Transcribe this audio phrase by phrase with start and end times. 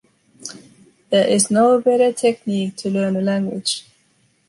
[1.11, 3.85] There is no better technique to learn a language.